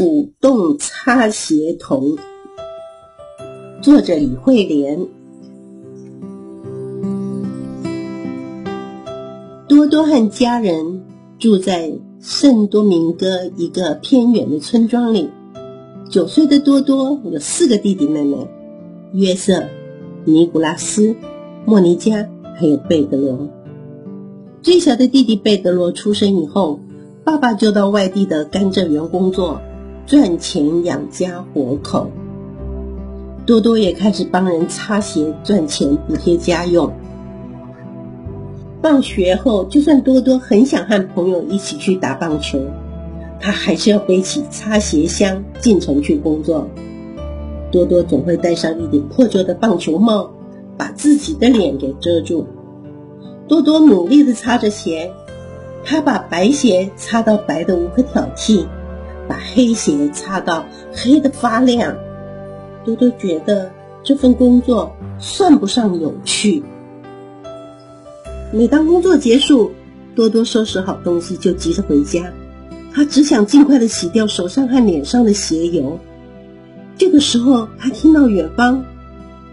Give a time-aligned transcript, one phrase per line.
[0.00, 2.16] 舞动擦鞋童，
[3.82, 5.06] 作者李慧莲。
[9.68, 11.02] 多多和家人
[11.38, 15.28] 住在圣多明戈一个偏远的村庄里。
[16.08, 18.48] 九岁的多多有四个弟弟妹妹：
[19.12, 19.64] 约瑟、
[20.24, 21.14] 尼古拉斯、
[21.66, 22.26] 莫尼加，
[22.56, 23.50] 还有贝德罗。
[24.62, 26.80] 最小的弟弟贝德罗出生以后，
[27.22, 29.60] 爸爸就到外地的甘蔗园工作。
[30.10, 32.10] 赚钱养家活口，
[33.46, 36.92] 多多也开始帮人擦鞋赚钱补贴家用。
[38.82, 42.58] 放学后，就算多多很想和朋友一起去打棒球，
[43.38, 46.66] 他还是要背起擦鞋箱进城去工作。
[47.70, 50.32] 多多总会戴上一顶破旧的棒球帽，
[50.76, 52.48] 把自己的脸给遮住。
[53.46, 55.12] 多多努力地擦着鞋，
[55.84, 58.64] 他把白鞋擦到白的无可挑剔。
[59.30, 61.96] 把黑鞋擦到黑的发亮，
[62.84, 63.70] 多多觉得
[64.02, 66.64] 这份工作算不上有趣。
[68.52, 69.70] 每当工作结束，
[70.16, 72.32] 多多收拾好东西就急着回家，
[72.92, 76.00] 他只想尽快的洗掉手上和脸上的鞋油。
[76.98, 78.84] 这个时候，他听到远方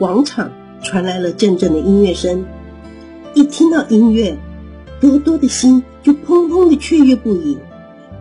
[0.00, 0.50] 广场
[0.82, 2.44] 传来了阵阵的音乐声，
[3.34, 4.36] 一听到音乐，
[5.00, 7.56] 多多的心就砰砰的雀跃不已。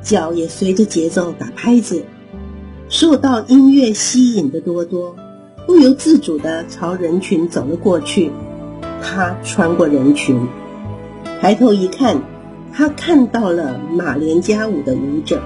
[0.02, 2.04] 脚也随着节奏打拍子，
[2.90, 5.16] 受到音乐吸引的多多
[5.68, 8.32] 不由自主地朝人群走了过去。
[9.02, 10.48] 他穿过人群，
[11.40, 12.22] 抬头一看，
[12.74, 15.42] 他看到了马连加舞的舞者。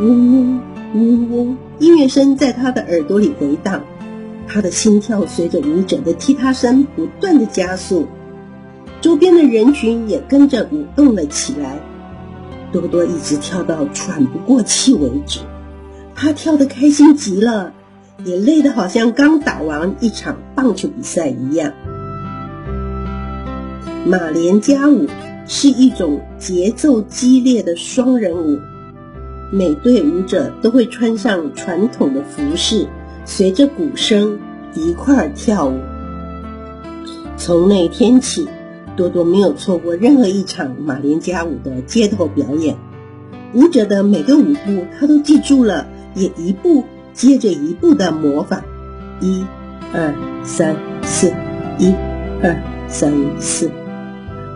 [0.00, 0.60] 嗡嗡
[0.94, 3.82] 嗡嗡，音乐声在他的耳朵里回荡，
[4.48, 8.06] 他的心跳随着舞者的踢踏声不断的加速，
[9.00, 11.78] 周边的人群也跟着舞动了起来。
[12.72, 15.40] 多多一直跳到喘不过气为止，
[16.14, 17.74] 他跳得开心极了，
[18.24, 21.74] 也累得好像刚打完一场棒球比赛一样。
[24.06, 25.06] 马连加舞
[25.46, 28.58] 是一种节奏激烈的双人舞，
[29.52, 32.88] 每对舞者都会穿上传统的服饰，
[33.26, 34.38] 随着鼓声
[34.74, 35.78] 一块儿跳舞。
[37.36, 38.48] 从那天起。
[38.96, 42.76] 多多没有错过任何一场马连加舞的街头表演，
[43.54, 48.62] 舞者的每个舞步他都记住了，也一步接着一步的模仿，
[49.20, 49.44] 一、
[49.92, 50.14] 二、
[50.44, 51.32] 三、四，
[51.78, 51.92] 一、
[52.42, 53.70] 二、三、四。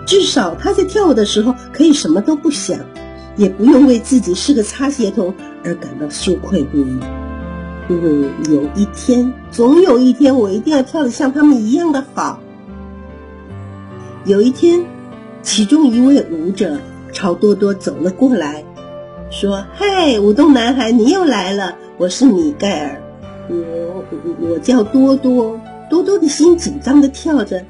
[0.07, 2.79] 至少他在跳舞的时候可以什么都不想，
[3.37, 6.99] 也不用为自己是个擦鞋童而感到羞愧不已。
[7.89, 12.41] 嗯，有一天，总有一天，我一定要跳得像他们一样的好。
[14.27, 14.85] 有一天，
[15.41, 16.79] 其中一位舞者
[17.13, 18.65] 朝多多走了过来，
[19.31, 21.77] 说：“嗨，舞动男孩，你又来了！
[21.97, 23.03] 我是米盖尔，
[23.49, 27.65] 我我我叫多多。”多多的心紧张的跳着。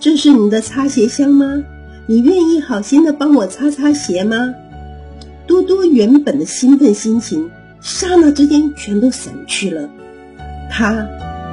[0.00, 1.62] 这是你的擦鞋箱吗？
[2.08, 4.52] 你愿意好心的帮我擦擦鞋吗？
[5.46, 7.48] 多多原本的兴奋心情，
[7.80, 9.88] 刹那之间全都散去了。
[10.68, 11.06] 他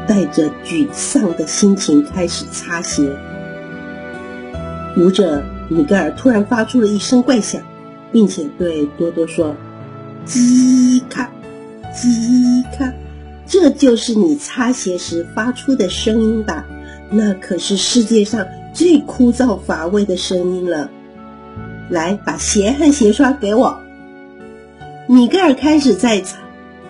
[0.08, 3.16] 带着沮丧的心情开始擦鞋。
[5.00, 7.62] 舞者米格尔突然发出了一声怪响，
[8.12, 9.56] 并且对多多说
[10.28, 11.32] ：“叽咔，
[11.96, 12.94] 叽咔，
[13.48, 16.66] 这就是你擦鞋时发出的声音吧？
[17.12, 20.90] 那可是世界上最枯燥乏味的声音了。
[21.90, 23.80] 来，把鞋和鞋刷给我。”
[25.08, 26.38] 米格尔开始在擦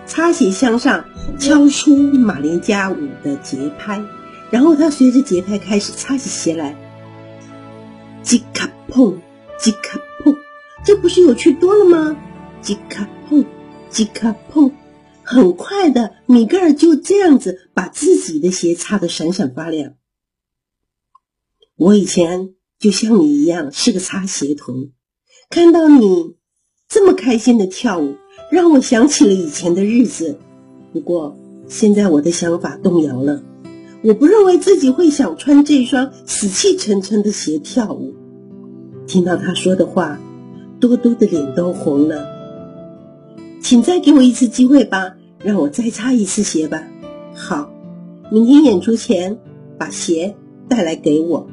[0.04, 1.04] 擦鞋箱上
[1.38, 4.02] 敲出马连加舞的节拍，
[4.50, 6.74] 然后他随着节拍开始擦起鞋来。
[8.22, 9.20] 吉卡碰，
[9.58, 10.36] 吉卡碰，
[10.84, 12.16] 这不是有趣多了吗？
[12.60, 13.44] 吉卡碰，
[13.88, 14.72] 吉卡碰，
[15.22, 19.94] 很快的，米格尔就这样子把自己的鞋擦得闪闪发亮。
[21.76, 24.90] 我以前就像你一样是个擦鞋童，
[25.48, 26.36] 看到你
[26.88, 28.16] 这么开心的跳舞，
[28.50, 30.38] 让我想起了以前的日子。
[30.92, 31.38] 不过
[31.68, 33.42] 现在我的想法动摇了，
[34.02, 38.14] 我不认为自己会想穿这双死气沉沉的鞋跳舞。
[39.06, 40.18] 听到他说的话，
[40.80, 42.26] 多多的脸都红了。
[43.60, 46.82] 请再给我一次机会吧，让我再擦一次鞋吧。
[47.34, 47.70] 好，
[48.30, 49.38] 明天演出前
[49.76, 50.34] 把鞋
[50.66, 51.46] 带来给我，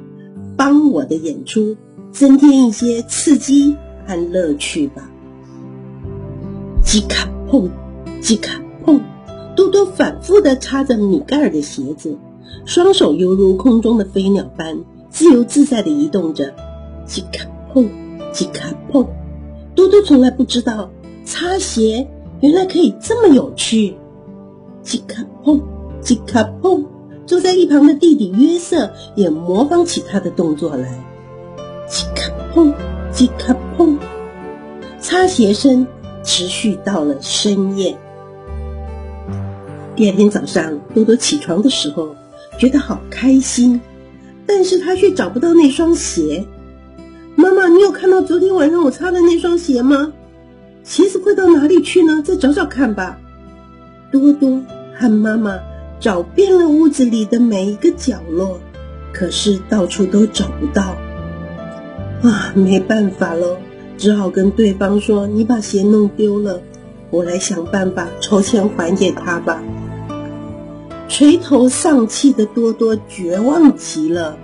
[0.56, 1.76] 帮我的演出
[2.12, 5.12] 增添一些刺激和乐趣吧。
[6.82, 7.70] 吉卡碰，
[8.22, 9.02] 吉卡碰，
[9.54, 12.18] 多多反复的擦着米盖尔的鞋子，
[12.66, 14.78] 双手犹如空中的飞鸟般
[15.10, 16.54] 自由自在的移动着。
[17.08, 17.90] 叽卡碰，
[18.34, 19.08] 叽卡碰，
[19.74, 20.90] 多多从来不知道
[21.24, 22.08] 擦鞋
[22.42, 23.96] 原来可以这么有趣。
[24.84, 25.62] 叽卡碰，
[26.02, 26.86] 叽卡碰，
[27.26, 31.04] 坐在一旁的弟弟约瑟也模仿起他的动作来。
[31.90, 32.74] 叽卡碰，
[33.14, 33.98] 叽卡碰，
[35.00, 35.88] 擦鞋声
[36.24, 37.98] 持续到了深夜。
[39.96, 42.16] 第二天早上，多多起床的时候
[42.58, 43.80] 觉得好开心，
[44.46, 46.46] 但是他却找不到那双鞋。
[47.36, 50.14] 妈妈，你有看到昨天晚上我擦的那双鞋吗？
[50.84, 52.24] 鞋子会到哪里去呢？
[52.26, 53.20] 再找找看吧。
[54.12, 54.62] 多多
[54.96, 55.60] 和妈妈
[56.00, 58.60] 找遍了屋子里的每一个角落，
[59.14, 60.98] 可是到处都找不到。
[62.24, 63.60] 啊，没办法了，
[63.98, 66.62] 只好跟对方说：“你把鞋弄丢了，
[67.12, 69.62] 我来想办法筹钱还给他吧。”
[71.08, 74.38] 垂头丧气的多多绝望极了，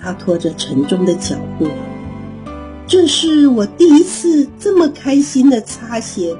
[0.00, 1.66] 他拖着沉重的脚步。
[2.86, 6.36] 这是我第一次这么开心的擦鞋，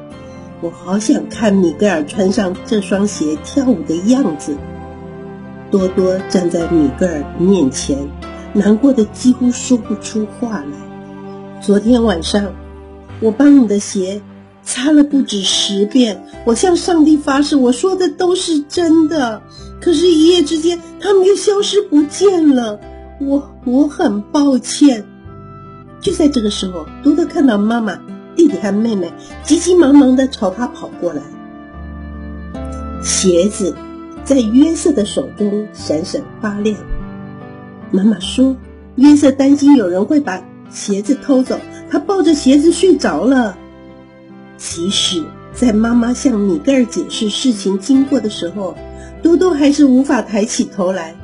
[0.61, 4.57] 我好想看米格尔穿上这双鞋跳舞的样子。
[5.71, 7.99] 多多站在米格尔面前，
[8.53, 11.61] 难过的几乎说不出话来。
[11.61, 12.53] 昨天晚上，
[13.21, 14.21] 我帮你的鞋。
[14.65, 19.43] 擦了不止十遍，我向上帝发誓，我说的都是真的。
[19.81, 22.81] 可是，一夜之间，他们又消失不见了。
[23.21, 25.05] 我我很抱歉。
[26.01, 28.01] 就在这个时候，多多看到妈妈、
[28.35, 29.13] 弟弟和妹妹
[29.43, 31.23] 急急忙忙的朝他跑过来。
[33.03, 33.77] 鞋子
[34.25, 36.77] 在约瑟的手中闪闪发亮。
[37.91, 38.57] 妈妈说
[38.97, 43.59] ：“约瑟担心有人会把鞋子偷走，他抱着鞋子睡着了。”
[44.57, 45.23] 即使
[45.53, 48.77] 在妈妈向米格尔解释事情经过的时候，
[49.23, 51.15] 多多还是无法抬起头来。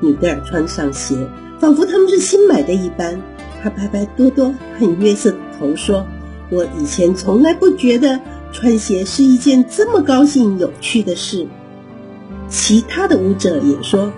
[0.00, 1.16] 米格尔穿上鞋，
[1.58, 3.20] 仿佛他们是新买的一般。
[3.62, 6.06] 他拍拍多多和约瑟的头，说
[6.50, 8.20] ：“我以前从来不觉得
[8.52, 11.46] 穿鞋是一件这么高兴有趣的事。”
[12.48, 14.12] 其他的舞者也说：“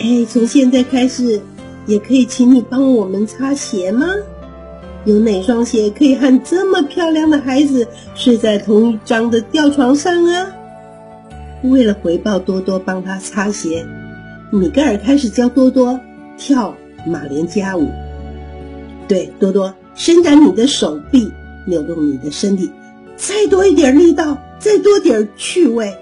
[0.00, 1.42] 哎，从现在开始，
[1.86, 4.06] 也可以请你帮我们擦鞋吗？”
[5.04, 10.46] 有哪双鞋可以和这么漂亮的孩子睡在同一张的吊床上啊？
[11.62, 13.86] 为了回报多多帮他擦鞋，
[14.50, 15.98] 米格尔开始教多多
[16.36, 16.74] 跳
[17.06, 17.90] 马连加舞。
[19.08, 21.32] 对，多多伸展你的手臂，
[21.66, 22.70] 扭动你的身体，
[23.16, 25.94] 再多一点力道，再多点趣味。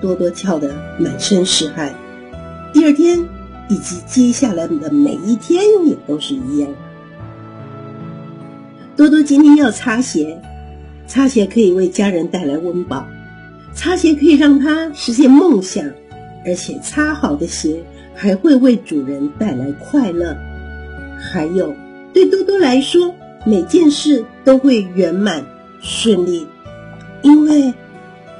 [0.00, 1.94] 多多跳得满身是汗。
[2.72, 3.28] 第二天
[3.68, 6.68] 以及接下来的每一天也都是一样。
[8.98, 10.42] 多多今天要擦鞋，
[11.06, 13.06] 擦鞋可以为家人带来温饱，
[13.72, 15.88] 擦鞋可以让他实现梦想，
[16.44, 17.80] 而且擦好的鞋
[18.12, 20.36] 还会为主人带来快乐。
[21.16, 21.76] 还有，
[22.12, 23.14] 对多多来说，
[23.46, 25.46] 每件事都会圆满
[25.80, 26.44] 顺利，
[27.22, 27.72] 因为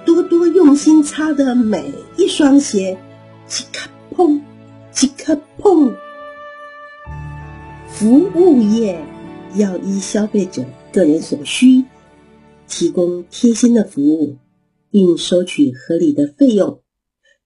[0.05, 1.84] 多多用心擦的每
[2.16, 2.99] 一双鞋，
[3.46, 4.43] 即刻碰，
[4.90, 5.94] 即刻碰，
[7.87, 8.99] 服务业。
[9.55, 11.85] 要依消费者个人所需，
[12.67, 14.37] 提供贴心的服务，
[14.91, 16.81] 并收取合理的费用。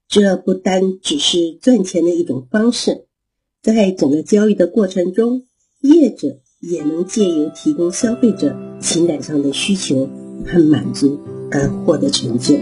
[0.09, 3.07] 这不单只是赚钱的一种方式，
[3.63, 5.45] 在整个交易的过程中，
[5.81, 10.09] 业者也能借由提供消费者情感上的需求
[10.47, 11.19] 和满足
[11.51, 12.57] 而获得成就，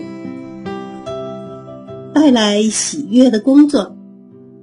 [2.14, 3.96] 带来喜悦的工作。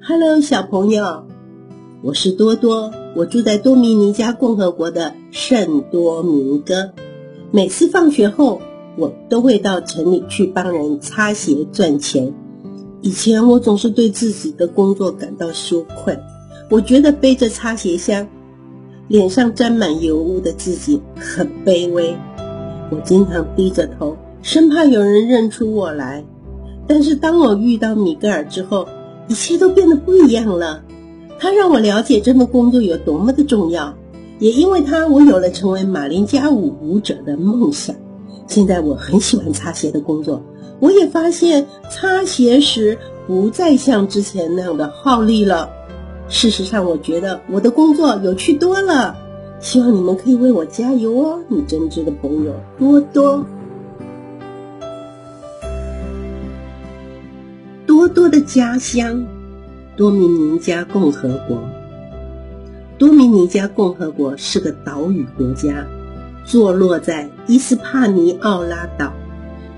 [0.02, 1.28] Hello，小朋友。
[2.08, 6.92] 我是多多，我住在多米尼加共和国的圣多明哥。
[7.52, 8.62] 每次放学后，
[8.96, 12.34] 我都会到城里去帮人擦鞋赚钱。
[13.02, 16.18] 以前我总是对自己的工作感到羞愧，
[16.70, 18.26] 我觉得背着擦鞋箱，
[19.10, 22.16] 脸上沾满油污的自己很卑微。
[22.90, 26.24] 我经常低着头，生怕有人认出我来。
[26.88, 28.88] 但是当我遇到米格尔之后，
[29.28, 30.86] 一切都变得不一样了。
[31.40, 33.94] 他让我了解这份工作有多么的重要，
[34.40, 37.96] 也因为他，我有了成为马林加舞舞者的梦想。
[38.48, 40.42] 现在我很喜欢擦鞋的工作，
[40.80, 45.70] 我也发现擦鞋时不再像之前那样的耗力了。
[46.30, 49.16] 事实上，我觉得我的工作有趣多了。
[49.60, 53.46] 希望你们可以为我加油哦，你真挚的朋友多多。
[57.86, 59.26] 多多的家乡。
[59.98, 61.68] 多米尼加共和国，
[63.00, 65.88] 多米尼加共和国是个岛屿国家，
[66.46, 69.12] 坐落在伊斯帕尼奥拉岛，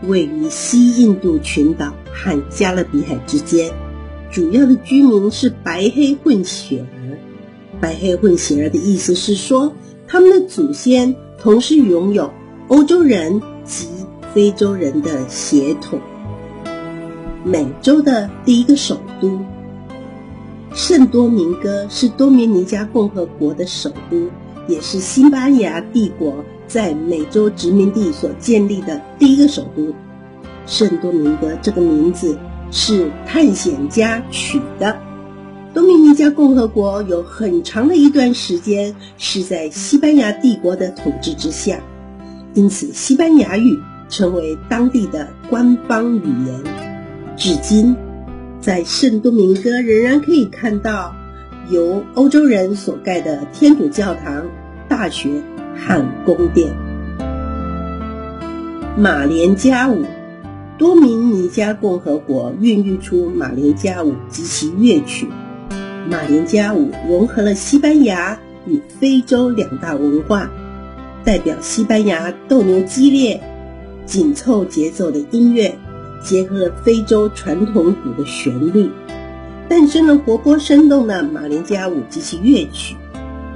[0.09, 3.71] 位于西印度群岛和加勒比海之间。
[4.29, 7.17] 主要的居民是白黑混血儿。
[7.79, 9.73] 白黑混血儿的意思是说，
[10.05, 12.29] 他们的祖先同时拥有
[12.67, 13.87] 欧洲人及
[14.33, 15.97] 非洲人的血统。
[17.45, 19.39] 美洲的第一个首都
[20.73, 24.29] 圣多明哥是多米尼加共和国的首都，
[24.67, 29.93] 也是西班牙帝国在美洲殖民地所建立的第一个首都。
[30.65, 32.37] 圣多明哥这个名字
[32.71, 34.97] 是探险家取的。
[35.73, 41.81] 多米尼加共和国有很长的一段时间是在西班牙帝国的统治之下，
[42.53, 46.63] 因此西班牙语成为当地的官方语言。
[47.35, 47.95] 至今，
[48.61, 51.15] 在圣多明哥仍然可以看到
[51.69, 54.47] 由欧洲人所盖的天主教堂、
[54.89, 55.29] 大学
[55.77, 56.75] 和宫殿。
[58.97, 60.03] 马连加舞，
[60.77, 65.27] 多米尼加共和国孕育出马连加舞及其乐曲。
[66.09, 70.51] 马连加舞融合了西班牙与非洲两大文化，
[71.23, 73.41] 代表西班牙斗牛激烈、
[74.05, 75.77] 紧凑节奏的音乐。
[76.21, 78.89] 结合了非洲传统鼓的旋律，
[79.67, 82.95] 诞生了活泼生动的马连加舞及其乐曲。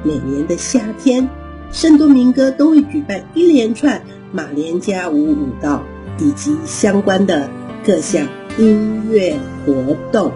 [0.04, 1.30] 每年的夏天，
[1.72, 4.02] 圣多明哥都会举办一连串
[4.32, 5.84] 马连加舞舞蹈
[6.20, 7.50] 以及相关的
[7.86, 8.28] 各项
[8.58, 10.32] 音乐活动。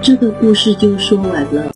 [0.00, 1.72] 这个故事就说完了。